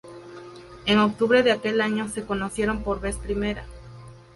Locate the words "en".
0.87-0.97